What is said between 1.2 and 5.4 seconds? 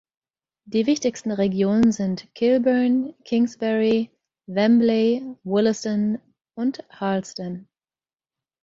Regionen sind Kilburn, Kingsbury, Wembley,